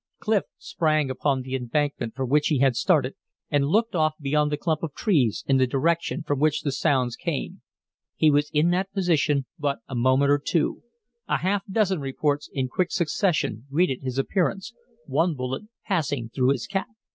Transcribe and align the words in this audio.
Clif 0.17 0.45
sprang 0.57 1.11
upon 1.11 1.43
the 1.43 1.53
embankment 1.53 2.15
for 2.15 2.25
which 2.25 2.47
he 2.47 2.57
had 2.57 2.75
started, 2.75 3.13
and 3.51 3.67
looked 3.67 3.93
off 3.93 4.15
beyond 4.19 4.51
the 4.51 4.57
clump 4.57 4.81
of 4.81 4.95
trees 4.95 5.43
in 5.45 5.57
the 5.57 5.67
direction 5.67 6.23
from 6.23 6.39
which 6.39 6.61
the 6.63 6.71
sounds 6.71 7.15
came. 7.15 7.61
He 8.15 8.31
was 8.31 8.49
in 8.51 8.71
that 8.71 8.91
position 8.93 9.45
but 9.59 9.77
a 9.87 9.93
moment 9.93 10.31
or 10.31 10.39
two. 10.43 10.81
A 11.27 11.37
half 11.37 11.61
dozen 11.71 11.99
reports 12.01 12.49
in 12.51 12.67
quick 12.67 12.89
succession 12.89 13.67
greeted 13.69 14.01
his 14.01 14.17
appearance 14.17 14.73
one 15.05 15.35
bullet 15.35 15.65
passing 15.85 16.29
through 16.29 16.49
his 16.49 16.65
cap. 16.65 16.87